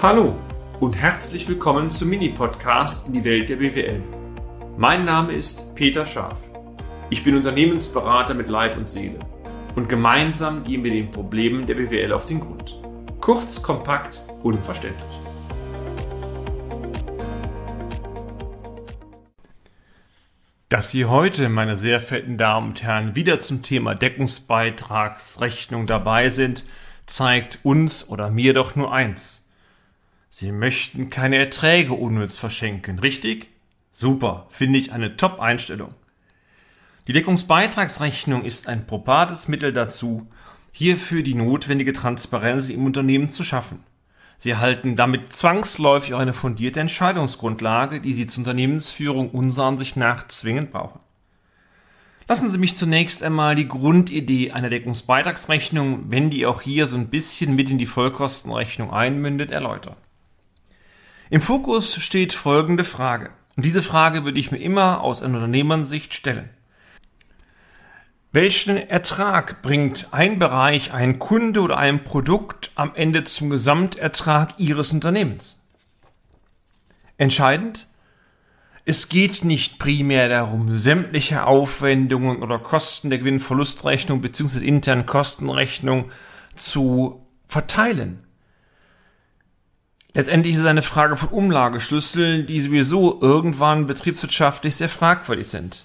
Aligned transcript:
Hallo 0.00 0.36
und 0.78 0.96
herzlich 0.96 1.48
willkommen 1.48 1.90
zum 1.90 2.10
Mini-Podcast 2.10 3.08
in 3.08 3.14
die 3.14 3.24
Welt 3.24 3.48
der 3.48 3.56
BWL. 3.56 4.00
Mein 4.76 5.04
Name 5.04 5.32
ist 5.32 5.74
Peter 5.74 6.06
Scharf. 6.06 6.52
Ich 7.10 7.24
bin 7.24 7.34
Unternehmensberater 7.34 8.32
mit 8.34 8.48
Leib 8.48 8.76
und 8.76 8.86
Seele 8.86 9.18
und 9.74 9.88
gemeinsam 9.88 10.62
gehen 10.62 10.84
wir 10.84 10.92
den 10.92 11.10
Problemen 11.10 11.66
der 11.66 11.74
BWL 11.74 12.12
auf 12.12 12.26
den 12.26 12.38
Grund. 12.38 12.80
Kurz, 13.20 13.60
kompakt, 13.60 14.22
unverständlich. 14.44 15.18
Dass 20.68 20.92
Sie 20.92 21.06
heute, 21.06 21.48
meine 21.48 21.74
sehr 21.74 22.00
verehrten 22.00 22.38
Damen 22.38 22.68
und 22.68 22.84
Herren, 22.84 23.16
wieder 23.16 23.40
zum 23.40 23.62
Thema 23.62 23.96
Deckungsbeitragsrechnung 23.96 25.86
dabei 25.86 26.28
sind, 26.30 26.62
zeigt 27.06 27.58
uns 27.64 28.08
oder 28.08 28.30
mir 28.30 28.54
doch 28.54 28.76
nur 28.76 28.92
eins. 28.92 29.47
Sie 30.40 30.52
möchten 30.52 31.10
keine 31.10 31.34
Erträge 31.34 31.94
unnütz 31.94 32.38
verschenken, 32.38 33.00
richtig? 33.00 33.48
Super, 33.90 34.46
finde 34.50 34.78
ich 34.78 34.92
eine 34.92 35.16
Top-Einstellung. 35.16 35.94
Die 37.08 37.12
Deckungsbeitragsrechnung 37.12 38.44
ist 38.44 38.68
ein 38.68 38.86
probates 38.86 39.48
Mittel 39.48 39.72
dazu, 39.72 40.28
hierfür 40.70 41.24
die 41.24 41.34
notwendige 41.34 41.92
Transparenz 41.92 42.68
im 42.68 42.86
Unternehmen 42.86 43.30
zu 43.30 43.42
schaffen. 43.42 43.82
Sie 44.36 44.50
erhalten 44.50 44.94
damit 44.94 45.32
zwangsläufig 45.32 46.14
auch 46.14 46.20
eine 46.20 46.34
fundierte 46.34 46.78
Entscheidungsgrundlage, 46.78 48.00
die 48.00 48.14
Sie 48.14 48.26
zur 48.26 48.42
Unternehmensführung 48.42 49.30
unserer 49.30 49.66
Ansicht 49.66 49.96
nach 49.96 50.28
zwingend 50.28 50.70
brauchen. 50.70 51.00
Lassen 52.28 52.48
Sie 52.48 52.58
mich 52.58 52.76
zunächst 52.76 53.24
einmal 53.24 53.56
die 53.56 53.66
Grundidee 53.66 54.52
einer 54.52 54.70
Deckungsbeitragsrechnung, 54.70 56.12
wenn 56.12 56.30
die 56.30 56.46
auch 56.46 56.62
hier 56.62 56.86
so 56.86 56.96
ein 56.96 57.08
bisschen 57.08 57.56
mit 57.56 57.70
in 57.70 57.78
die 57.78 57.86
Vollkostenrechnung 57.86 58.92
einmündet, 58.92 59.50
erläutern. 59.50 59.96
Im 61.30 61.40
Fokus 61.42 61.94
steht 61.96 62.32
folgende 62.32 62.84
Frage. 62.84 63.30
Und 63.56 63.64
diese 63.64 63.82
Frage 63.82 64.24
würde 64.24 64.40
ich 64.40 64.50
mir 64.50 64.58
immer 64.58 65.02
aus 65.02 65.22
einer 65.22 65.36
Unternehmenssicht 65.36 66.14
stellen. 66.14 66.48
Welchen 68.32 68.76
Ertrag 68.76 69.62
bringt 69.62 70.08
ein 70.12 70.38
Bereich, 70.38 70.92
ein 70.92 71.18
Kunde 71.18 71.60
oder 71.60 71.76
ein 71.76 72.04
Produkt 72.04 72.70
am 72.76 72.94
Ende 72.94 73.24
zum 73.24 73.50
Gesamtertrag 73.50 74.54
Ihres 74.58 74.92
Unternehmens? 74.92 75.58
Entscheidend? 77.16 77.86
Es 78.84 79.10
geht 79.10 79.44
nicht 79.44 79.78
primär 79.78 80.30
darum, 80.30 80.76
sämtliche 80.76 81.44
Aufwendungen 81.44 82.42
oder 82.42 82.58
Kosten 82.58 83.10
der 83.10 83.18
Gewinn-Verlustrechnung 83.18 84.22
bzw. 84.22 84.64
internen 84.64 85.04
Kostenrechnung 85.04 86.10
zu 86.54 87.26
verteilen. 87.46 88.27
Letztendlich 90.18 90.54
ist 90.54 90.62
es 90.62 90.66
eine 90.66 90.82
Frage 90.82 91.16
von 91.16 91.28
Umlageschlüsseln, 91.28 92.44
die 92.48 92.60
sowieso 92.60 93.20
irgendwann 93.22 93.86
betriebswirtschaftlich 93.86 94.74
sehr 94.74 94.88
fragwürdig 94.88 95.46
sind. 95.46 95.84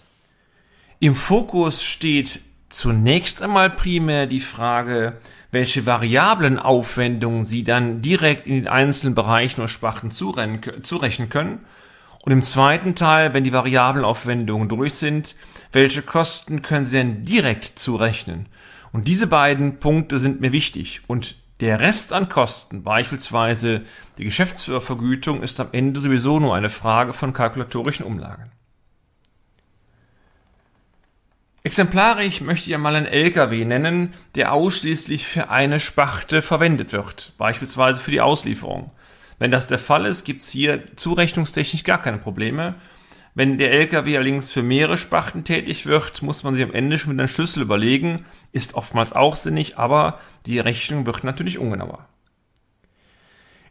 Im 0.99 1.13
Fokus 1.13 1.83
steht 1.83 2.39
zunächst 2.67 3.43
einmal 3.43 3.69
primär 3.69 4.25
die 4.25 4.39
Frage, 4.39 5.17
welche 5.51 5.85
variablen 5.85 6.57
Aufwendungen 6.57 7.45
Sie 7.45 7.63
dann 7.63 8.01
direkt 8.01 8.47
in 8.47 8.55
den 8.55 8.67
einzelnen 8.67 9.13
Bereichen 9.13 9.61
oder 9.61 9.67
Sparten 9.67 10.09
zurechnen 10.09 11.29
können. 11.29 11.59
Und 12.23 12.31
im 12.31 12.41
zweiten 12.41 12.95
Teil, 12.95 13.35
wenn 13.35 13.43
die 13.43 13.53
variablen 13.53 14.03
Aufwendungen 14.03 14.67
durch 14.67 14.95
sind, 14.95 15.35
welche 15.73 16.01
Kosten 16.01 16.63
können 16.63 16.85
Sie 16.85 16.97
denn 16.97 17.23
direkt 17.23 17.77
zurechnen? 17.77 18.47
Und 18.93 19.07
diese 19.07 19.27
beiden 19.27 19.77
Punkte 19.77 20.17
sind 20.17 20.41
mir 20.41 20.51
wichtig. 20.51 21.01
Und 21.05 21.35
der 21.64 21.80
Rest 21.80 22.11
an 22.11 22.28
Kosten, 22.28 22.83
beispielsweise 22.83 23.83
die 24.17 24.25
Geschäftsführervergütung, 24.25 25.42
ist 25.42 25.61
am 25.61 25.69
Ende 25.72 25.97
sowieso 25.97 26.38
nur 26.38 26.53
eine 26.53 26.67
Frage 26.67 27.14
von 27.14 27.31
kalkulatorischen 27.31 28.06
Umlagen. 28.06 28.52
Exemplarisch 31.63 32.41
möchte 32.41 32.68
ich 32.68 32.75
einmal 32.75 32.97
einen 32.97 33.06
LKW 33.06 33.63
nennen, 33.63 34.13
der 34.35 34.52
ausschließlich 34.52 35.25
für 35.25 35.50
eine 35.52 35.79
Spachte 35.79 36.41
verwendet 36.41 36.91
wird, 36.91 37.34
beispielsweise 37.38 38.02
für 38.02 38.12
die 38.12 38.19
Auslieferung. 38.19 38.91
Wenn 39.40 39.52
das 39.52 39.68
der 39.68 39.79
Fall 39.79 40.06
ist, 40.06 40.25
gibt 40.25 40.41
es 40.41 40.50
hier 40.50 40.94
zurechnungstechnisch 40.97 41.85
gar 41.85 42.02
keine 42.02 42.18
Probleme. 42.18 42.75
Wenn 43.35 43.57
der 43.57 43.71
LKW 43.71 44.16
allerdings 44.16 44.51
für 44.51 44.61
mehrere 44.61 44.97
Spachten 44.97 45.44
tätig 45.44 45.88
wird, 45.88 46.21
muss 46.21 46.44
man 46.44 46.53
sich 46.53 46.63
am 46.63 46.73
Ende 46.73 46.99
schon 46.99 47.13
mit 47.13 47.19
einem 47.19 47.27
Schlüssel 47.27 47.63
überlegen. 47.63 48.25
Ist 48.51 48.75
oftmals 48.75 49.13
auch 49.13 49.35
sinnig, 49.35 49.77
aber 49.77 50.19
die 50.45 50.59
Rechnung 50.59 51.07
wird 51.07 51.23
natürlich 51.23 51.57
ungenauer. 51.57 52.07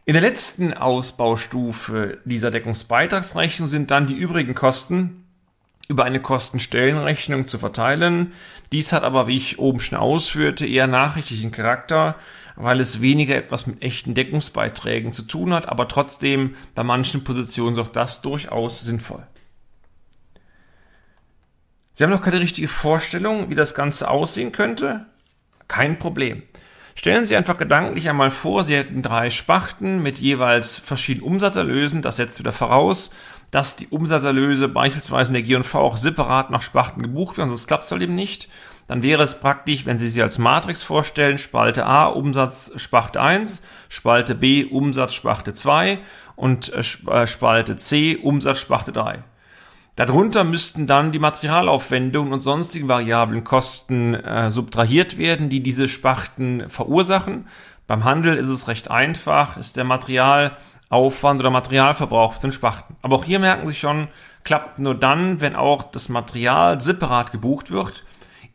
In 0.05 0.13
der 0.13 0.21
letzten 0.21 0.73
Ausbaustufe 0.73 2.17
dieser 2.25 2.51
Deckungsbeitragsrechnung 2.51 3.69
sind 3.69 3.89
dann 3.89 4.05
die 4.05 4.15
übrigen 4.15 4.53
Kosten 4.53 5.23
über 5.87 6.03
eine 6.03 6.19
Kostenstellenrechnung 6.19 7.47
zu 7.47 7.57
verteilen. 7.57 8.33
Dies 8.73 8.91
hat 8.91 9.03
aber, 9.03 9.27
wie 9.27 9.37
ich 9.37 9.59
oben 9.59 9.79
schon 9.79 9.97
ausführte, 9.97 10.65
eher 10.65 10.87
nachrichtlichen 10.87 11.51
Charakter, 11.51 12.15
weil 12.57 12.81
es 12.81 13.01
weniger 13.01 13.35
etwas 13.35 13.65
mit 13.65 13.81
echten 13.81 14.13
Deckungsbeiträgen 14.13 15.13
zu 15.13 15.23
tun 15.23 15.53
hat, 15.53 15.69
aber 15.69 15.87
trotzdem 15.87 16.55
bei 16.75 16.83
manchen 16.83 17.23
Positionen 17.23 17.77
ist 17.77 17.81
auch 17.81 17.87
das 17.87 18.21
durchaus 18.21 18.81
sinnvoll. 18.81 19.25
Sie 21.93 22.03
haben 22.03 22.11
noch 22.11 22.23
keine 22.23 22.39
richtige 22.39 22.67
Vorstellung, 22.67 23.49
wie 23.49 23.55
das 23.55 23.75
Ganze 23.75 24.09
aussehen 24.09 24.51
könnte? 24.51 25.05
Kein 25.67 25.99
Problem. 25.99 26.41
Stellen 26.95 27.25
Sie 27.25 27.35
einfach 27.35 27.57
gedanklich 27.57 28.09
einmal 28.09 28.31
vor, 28.31 28.63
Sie 28.63 28.75
hätten 28.75 29.01
drei 29.01 29.29
Spachten 29.29 30.01
mit 30.01 30.17
jeweils 30.17 30.77
verschiedenen 30.77 31.27
Umsatzerlösen. 31.27 32.01
Das 32.01 32.17
setzt 32.17 32.39
wieder 32.39 32.51
voraus, 32.51 33.11
dass 33.51 33.75
die 33.75 33.87
Umsatzerlöse 33.87 34.67
beispielsweise 34.67 35.29
in 35.29 35.33
der 35.33 35.43
G&V 35.43 35.79
auch 35.79 35.97
separat 35.97 36.49
nach 36.49 36.63
Spachten 36.63 37.03
gebucht 37.03 37.37
werden, 37.37 37.49
sonst 37.49 37.67
klappt 37.67 37.83
es 37.83 37.91
halt 37.91 38.01
eben 38.01 38.15
nicht. 38.15 38.49
Dann 38.87 39.03
wäre 39.03 39.23
es 39.23 39.39
praktisch, 39.39 39.85
wenn 39.85 39.99
Sie 39.99 40.09
sie 40.09 40.21
als 40.21 40.39
Matrix 40.39 40.83
vorstellen, 40.83 41.37
Spalte 41.37 41.85
A, 41.85 42.07
Umsatz 42.07 42.71
Spachte 42.75 43.21
1, 43.21 43.61
Spalte 43.89 44.35
B, 44.35 44.65
Umsatz 44.65 45.13
Spachte 45.13 45.53
2 45.53 45.99
und 46.35 46.73
äh, 46.73 46.79
äh, 47.11 47.27
Spalte 47.27 47.77
C, 47.77 48.17
Umsatz 48.17 48.59
Spachte 48.59 48.91
3. 48.91 49.23
Darunter 49.95 50.43
müssten 50.43 50.87
dann 50.87 51.11
die 51.11 51.19
Materialaufwendungen 51.19 52.33
und 52.33 52.39
sonstigen 52.39 52.89
variablen 52.89 53.43
Kosten 53.43 54.15
äh, 54.15 54.49
subtrahiert 54.49 55.19
werden, 55.19 55.49
die 55.49 55.61
diese 55.61 55.87
Sparten 55.87 56.67
verursachen. 56.67 57.47
Beim 57.85 58.03
Handel 58.03 58.35
ist 58.35 58.47
es 58.47 58.67
recht 58.67 58.89
einfach, 58.89 59.55
ist 59.57 59.77
der 59.77 59.83
Materialaufwand 59.83 61.39
oder 61.39 61.51
Materialverbrauch 61.51 62.33
von 62.33 62.51
Sparten. 62.51 62.95
Aber 63.03 63.17
auch 63.17 63.23
hier 63.23 63.37
merken 63.37 63.67
Sie 63.67 63.75
schon, 63.75 64.07
klappt 64.43 64.79
nur 64.79 64.95
dann, 64.95 65.41
wenn 65.41 65.55
auch 65.55 65.83
das 65.83 66.09
Material 66.09 66.81
separat 66.81 67.31
gebucht 67.31 67.69
wird. 67.69 68.03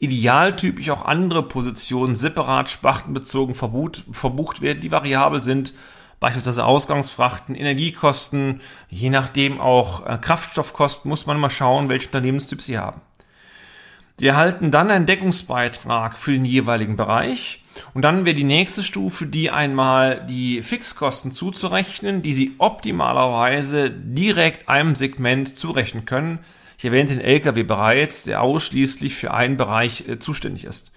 Idealtypisch 0.01 0.91
auch 0.91 1.05
andere 1.05 1.45
Positionen 1.45 2.17
separat 2.17 2.69
spartenbezogen 2.69 3.55
verbucht 3.55 4.61
werden, 4.61 4.81
die 4.81 4.91
variabel 4.91 5.43
sind 5.43 5.73
beispielsweise 6.21 6.65
Ausgangsfrachten, 6.65 7.55
Energiekosten, 7.55 8.61
je 8.89 9.11
nachdem 9.11 9.61
auch 9.61 10.07
äh, 10.07 10.19
Kraftstoffkosten, 10.21 11.09
muss 11.09 11.27
man 11.27 11.39
mal 11.39 11.51
schauen, 11.51 11.89
welchen 11.89 12.09
Unternehmenstyp 12.09 12.63
Sie 12.63 12.79
haben. 12.79 13.01
Sie 14.19 14.27
erhalten 14.27 14.73
dann 14.73 14.91
einen 14.91 15.07
Deckungsbeitrag 15.07 16.19
für 16.19 16.33
den 16.33 16.45
jeweiligen 16.45 16.97
Bereich 16.97 17.63
und 17.95 18.03
dann 18.03 18.25
wäre 18.25 18.35
die 18.35 18.43
nächste 18.43 18.83
Stufe, 18.83 19.27
die 19.27 19.51
einmal 19.51 20.27
die 20.27 20.63
Fixkosten 20.63 21.31
zuzurechnen, 21.31 22.23
die 22.23 22.35
Sie 22.35 22.57
optimalerweise 22.59 23.91
direkt 23.91 24.69
einem 24.69 24.97
Segment 24.97 25.57
zurechnen 25.57 26.05
können. 26.05 26.41
Ich 26.79 26.85
erwähnte 26.85 27.15
den 27.15 27.23
LKW 27.23 27.63
bereits, 27.63 28.25
der 28.25 28.43
ausschließlich 28.43 29.15
für 29.15 29.33
einen 29.33 29.57
Bereich 29.57 30.09
äh, 30.09 30.19
zuständig 30.19 30.65
ist. 30.65 30.93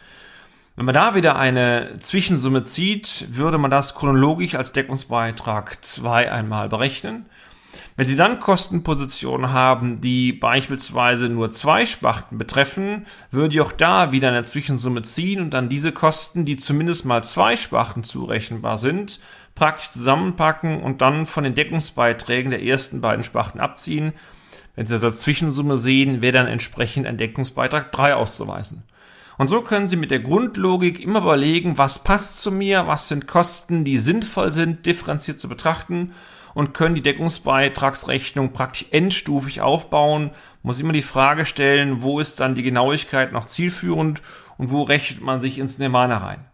Wenn 0.75 0.85
man 0.85 0.95
da 0.95 1.15
wieder 1.15 1.35
eine 1.35 1.97
Zwischensumme 1.99 2.63
zieht, 2.63 3.27
würde 3.35 3.57
man 3.57 3.69
das 3.69 3.93
chronologisch 3.93 4.55
als 4.55 4.71
Deckungsbeitrag 4.71 5.83
2 5.83 6.31
einmal 6.31 6.69
berechnen. 6.69 7.25
Wenn 7.97 8.07
Sie 8.07 8.15
dann 8.15 8.39
Kostenpositionen 8.39 9.51
haben, 9.51 9.99
die 9.99 10.31
beispielsweise 10.31 11.27
nur 11.27 11.51
zwei 11.51 11.85
Sparten 11.85 12.37
betreffen, 12.37 13.05
würde 13.31 13.53
ich 13.53 13.61
auch 13.61 13.73
da 13.73 14.13
wieder 14.13 14.29
eine 14.29 14.45
Zwischensumme 14.45 15.01
ziehen 15.01 15.41
und 15.41 15.53
dann 15.53 15.67
diese 15.67 15.91
Kosten, 15.91 16.45
die 16.45 16.55
zumindest 16.55 17.05
mal 17.05 17.23
zwei 17.23 17.57
Sparten 17.57 18.03
zurechenbar 18.03 18.77
sind, 18.77 19.19
praktisch 19.55 19.89
zusammenpacken 19.89 20.81
und 20.81 21.01
dann 21.01 21.25
von 21.25 21.43
den 21.43 21.53
Deckungsbeiträgen 21.53 22.51
der 22.51 22.63
ersten 22.63 23.01
beiden 23.01 23.25
Sparten 23.25 23.59
abziehen. 23.59 24.13
Wenn 24.75 24.85
Sie 24.85 24.93
das 24.93 25.03
als 25.03 25.19
Zwischensumme 25.19 25.77
sehen, 25.77 26.21
wäre 26.21 26.33
dann 26.33 26.47
entsprechend 26.47 27.05
ein 27.05 27.17
Deckungsbeitrag 27.17 27.91
3 27.91 28.15
auszuweisen. 28.15 28.83
Und 29.41 29.47
so 29.47 29.61
können 29.61 29.87
Sie 29.87 29.95
mit 29.95 30.11
der 30.11 30.19
Grundlogik 30.19 31.03
immer 31.03 31.17
überlegen, 31.17 31.79
was 31.79 32.03
passt 32.03 32.43
zu 32.43 32.51
mir, 32.51 32.85
was 32.85 33.07
sind 33.07 33.25
Kosten, 33.25 33.83
die 33.83 33.97
sinnvoll 33.97 34.51
sind, 34.51 34.85
differenziert 34.85 35.39
zu 35.39 35.49
betrachten 35.49 36.13
und 36.53 36.75
können 36.75 36.93
die 36.93 37.01
Deckungsbeitragsrechnung 37.01 38.53
praktisch 38.53 38.85
endstufig 38.91 39.61
aufbauen. 39.61 40.29
Muss 40.61 40.79
immer 40.79 40.93
die 40.93 41.01
Frage 41.01 41.45
stellen, 41.45 42.03
wo 42.03 42.19
ist 42.19 42.39
dann 42.39 42.53
die 42.53 42.61
Genauigkeit 42.61 43.31
noch 43.31 43.47
zielführend 43.47 44.21
und 44.59 44.69
wo 44.69 44.83
rechnet 44.83 45.23
man 45.23 45.41
sich 45.41 45.57
ins 45.57 45.79
Nirvana 45.79 46.17
rein. 46.17 46.45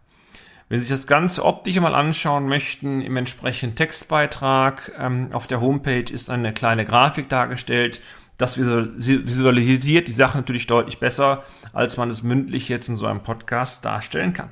Wenn 0.70 0.80
Sie 0.80 0.86
sich 0.86 0.96
das 0.96 1.06
Ganze 1.06 1.44
optisch 1.44 1.78
mal 1.78 1.94
anschauen 1.94 2.48
möchten, 2.48 3.02
im 3.02 3.18
entsprechenden 3.18 3.76
Textbeitrag 3.76 4.92
ähm, 4.98 5.28
auf 5.32 5.46
der 5.46 5.60
Homepage 5.60 6.10
ist 6.10 6.30
eine 6.30 6.54
kleine 6.54 6.86
Grafik 6.86 7.28
dargestellt. 7.28 8.00
Das 8.38 8.56
visualisiert 8.56 10.06
die 10.06 10.12
Sache 10.12 10.38
natürlich 10.38 10.68
deutlich 10.68 10.98
besser, 10.98 11.42
als 11.72 11.96
man 11.96 12.08
es 12.08 12.22
mündlich 12.22 12.68
jetzt 12.68 12.88
in 12.88 12.96
so 12.96 13.06
einem 13.06 13.22
Podcast 13.22 13.84
darstellen 13.84 14.32
kann. 14.32 14.50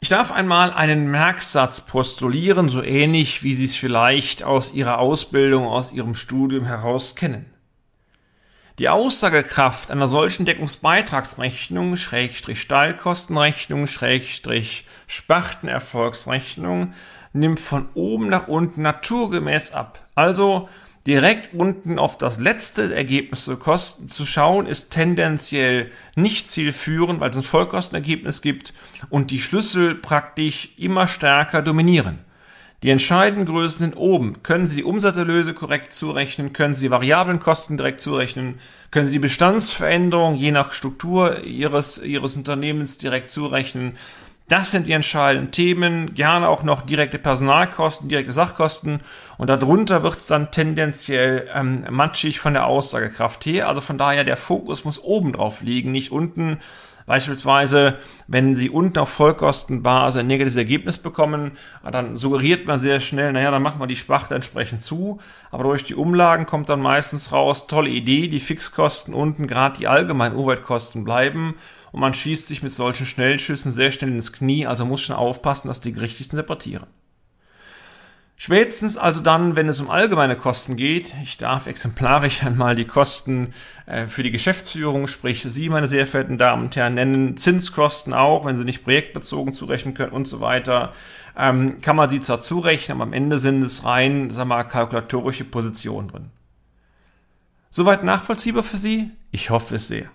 Ich 0.00 0.08
darf 0.08 0.32
einmal 0.32 0.72
einen 0.72 1.10
Merksatz 1.10 1.82
postulieren, 1.82 2.68
so 2.68 2.82
ähnlich 2.82 3.42
wie 3.42 3.54
Sie 3.54 3.66
es 3.66 3.76
vielleicht 3.76 4.42
aus 4.42 4.72
Ihrer 4.72 4.98
Ausbildung, 4.98 5.66
aus 5.66 5.92
Ihrem 5.92 6.14
Studium 6.14 6.64
heraus 6.64 7.14
kennen. 7.14 7.46
Die 8.78 8.88
Aussagekraft 8.88 9.90
einer 9.90 10.08
solchen 10.08 10.46
Deckungsbeitragsrechnung, 10.46 11.96
Schrägstrich 11.96 12.60
Stallkostenrechnung, 12.60 13.86
Schrägstrich 13.86 14.86
Spartenerfolgsrechnung, 15.06 16.94
nimmt 17.32 17.60
von 17.60 17.88
oben 17.94 18.28
nach 18.28 18.48
unten 18.48 18.82
naturgemäß 18.82 19.72
ab. 19.72 20.02
Also 20.14 20.68
direkt 21.06 21.54
unten 21.54 21.98
auf 21.98 22.18
das 22.18 22.38
letzte 22.38 22.94
Ergebnis 22.94 23.44
zu, 23.44 23.56
Kosten 23.56 24.08
zu 24.08 24.26
schauen, 24.26 24.66
ist 24.66 24.90
tendenziell 24.90 25.90
nicht 26.16 26.48
zielführend, 26.50 27.20
weil 27.20 27.30
es 27.30 27.36
ein 27.36 27.42
Vollkostenergebnis 27.42 28.42
gibt 28.42 28.74
und 29.10 29.30
die 29.30 29.40
Schlüssel 29.40 29.94
praktisch 29.94 30.70
immer 30.76 31.06
stärker 31.06 31.62
dominieren. 31.62 32.18
Die 32.82 32.90
entscheidenden 32.90 33.46
Größen 33.46 33.78
sind 33.78 33.96
oben. 33.96 34.42
Können 34.42 34.66
Sie 34.66 34.76
die 34.76 34.84
Umsatzerlöse 34.84 35.54
korrekt 35.54 35.92
zurechnen? 35.92 36.52
Können 36.52 36.74
Sie 36.74 36.86
die 36.86 36.90
variablen 36.90 37.40
Kosten 37.40 37.78
direkt 37.78 38.00
zurechnen? 38.00 38.60
Können 38.90 39.06
Sie 39.06 39.14
die 39.14 39.18
Bestandsveränderung 39.18 40.34
je 40.34 40.50
nach 40.50 40.72
Struktur 40.72 41.44
Ihres, 41.44 41.98
Ihres 41.98 42.36
Unternehmens 42.36 42.98
direkt 42.98 43.30
zurechnen? 43.30 43.96
Das 44.48 44.70
sind 44.70 44.86
die 44.86 44.92
entscheidenden 44.92 45.50
Themen. 45.50 46.14
Gerne 46.14 46.48
auch 46.48 46.62
noch 46.62 46.82
direkte 46.82 47.18
Personalkosten, 47.18 48.08
direkte 48.08 48.32
Sachkosten. 48.32 49.00
Und 49.38 49.50
darunter 49.50 50.02
wird 50.02 50.18
es 50.18 50.26
dann 50.26 50.50
tendenziell 50.50 51.48
ähm, 51.54 51.84
matschig 51.90 52.40
von 52.40 52.54
der 52.54 52.66
Aussagekraft 52.66 53.44
her. 53.46 53.68
Also 53.68 53.80
von 53.80 53.98
daher, 53.98 54.24
der 54.24 54.36
Fokus 54.36 54.84
muss 54.84 55.02
oben 55.02 55.32
drauf 55.32 55.62
liegen, 55.62 55.92
nicht 55.92 56.10
unten. 56.10 56.58
Beispielsweise, 57.06 57.98
wenn 58.26 58.56
Sie 58.56 58.68
unten 58.68 58.98
auf 58.98 59.10
Vollkostenbasis 59.10 60.18
ein 60.18 60.26
negatives 60.26 60.56
Ergebnis 60.56 60.98
bekommen, 60.98 61.52
dann 61.88 62.16
suggeriert 62.16 62.66
man 62.66 62.80
sehr 62.80 62.98
schnell, 62.98 63.32
naja, 63.32 63.52
dann 63.52 63.62
machen 63.62 63.80
wir 63.80 63.86
die 63.86 63.94
Sparte 63.94 64.34
entsprechend 64.34 64.82
zu. 64.82 65.20
Aber 65.52 65.62
durch 65.62 65.84
die 65.84 65.94
Umlagen 65.94 66.46
kommt 66.46 66.68
dann 66.68 66.80
meistens 66.80 67.30
raus, 67.30 67.68
tolle 67.68 67.90
Idee, 67.90 68.26
die 68.26 68.40
Fixkosten 68.40 69.14
unten, 69.14 69.46
gerade 69.46 69.78
die 69.78 69.86
allgemeinen 69.86 70.34
Umweltkosten 70.34 71.04
bleiben. 71.04 71.54
Und 71.92 72.00
man 72.00 72.12
schießt 72.12 72.48
sich 72.48 72.64
mit 72.64 72.72
solchen 72.72 73.06
Schnellschüssen 73.06 73.70
sehr 73.70 73.92
schnell 73.92 74.10
ins 74.10 74.32
Knie, 74.32 74.66
also 74.66 74.84
muss 74.84 75.02
schon 75.02 75.14
aufpassen, 75.14 75.68
dass 75.68 75.80
die 75.80 75.92
richtig 75.92 76.32
interpretieren. 76.32 76.86
Spätestens 78.38 78.98
also 78.98 79.20
dann, 79.20 79.56
wenn 79.56 79.66
es 79.68 79.80
um 79.80 79.88
allgemeine 79.88 80.36
Kosten 80.36 80.76
geht, 80.76 81.14
ich 81.22 81.38
darf 81.38 81.66
exemplarisch 81.66 82.42
einmal 82.44 82.74
die 82.74 82.84
Kosten 82.84 83.54
äh, 83.86 84.06
für 84.06 84.22
die 84.22 84.30
Geschäftsführung, 84.30 85.06
sprich 85.06 85.46
Sie, 85.48 85.68
meine 85.70 85.88
sehr 85.88 86.06
verehrten 86.06 86.36
Damen 86.36 86.64
und 86.64 86.76
Herren, 86.76 86.94
nennen, 86.94 87.36
Zinskosten 87.36 88.12
auch, 88.12 88.44
wenn 88.44 88.58
Sie 88.58 88.64
nicht 88.64 88.84
projektbezogen 88.84 89.52
zurechnen 89.52 89.94
können 89.94 90.12
und 90.12 90.28
so 90.28 90.40
weiter, 90.40 90.92
ähm, 91.36 91.80
kann 91.80 91.96
man 91.96 92.08
sie 92.10 92.20
zwar 92.20 92.40
zurechnen, 92.40 92.96
aber 92.96 93.04
am 93.04 93.12
Ende 93.12 93.38
sind 93.38 93.62
es 93.62 93.84
rein, 93.84 94.30
sagen 94.30 94.48
wir 94.48 94.56
mal, 94.56 94.64
kalkulatorische 94.64 95.44
Positionen 95.44 96.08
drin. 96.08 96.30
Soweit 97.70 98.04
nachvollziehbar 98.04 98.62
für 98.62 98.78
Sie? 98.78 99.10
Ich 99.32 99.50
hoffe 99.50 99.74
es 99.74 99.88
sehr. 99.88 100.10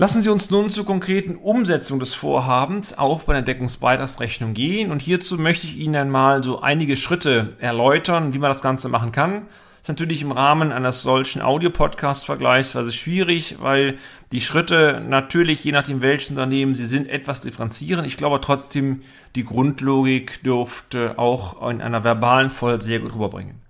Lassen 0.00 0.22
Sie 0.22 0.30
uns 0.30 0.48
nun 0.52 0.70
zur 0.70 0.86
konkreten 0.86 1.34
Umsetzung 1.34 1.98
des 1.98 2.14
Vorhabens 2.14 2.96
auch 2.96 3.24
bei 3.24 3.32
der 3.32 3.42
Deckungsbeitragsrechnung 3.42 4.54
gehen 4.54 4.92
und 4.92 5.02
hierzu 5.02 5.38
möchte 5.38 5.66
ich 5.66 5.76
Ihnen 5.76 5.96
einmal 5.96 6.44
so 6.44 6.60
einige 6.60 6.96
Schritte 6.96 7.56
erläutern, 7.58 8.32
wie 8.32 8.38
man 8.38 8.52
das 8.52 8.62
Ganze 8.62 8.88
machen 8.88 9.10
kann. 9.10 9.48
Das 9.80 9.82
ist 9.82 9.88
natürlich 9.88 10.22
im 10.22 10.30
Rahmen 10.30 10.70
eines 10.70 11.02
solchen 11.02 11.42
Audio-Podcasts 11.42 12.24
vergleichsweise 12.24 12.92
schwierig, 12.92 13.56
weil 13.58 13.98
die 14.30 14.40
Schritte 14.40 15.04
natürlich, 15.04 15.64
je 15.64 15.72
nachdem 15.72 16.00
welches 16.00 16.30
Unternehmen 16.30 16.76
sie 16.76 16.86
sind, 16.86 17.08
etwas 17.08 17.40
differenzieren. 17.40 18.04
Ich 18.04 18.16
glaube 18.16 18.40
trotzdem, 18.40 19.02
die 19.34 19.44
Grundlogik 19.44 20.44
dürfte 20.44 21.18
auch 21.18 21.68
in 21.68 21.82
einer 21.82 22.04
verbalen 22.04 22.50
Folge 22.50 22.84
sehr 22.84 23.00
gut 23.00 23.14
rüberbringen. 23.14 23.62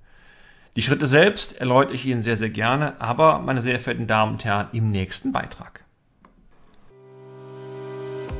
Die 0.76 0.82
Schritte 0.82 1.06
selbst 1.06 1.58
erläutere 1.58 1.94
ich 1.94 2.04
Ihnen 2.04 2.20
sehr, 2.20 2.36
sehr 2.36 2.50
gerne, 2.50 3.00
aber 3.00 3.38
meine 3.38 3.62
sehr 3.62 3.80
verehrten 3.80 4.06
Damen 4.06 4.32
und 4.32 4.44
Herren, 4.44 4.66
im 4.72 4.90
nächsten 4.90 5.32
Beitrag. 5.32 5.88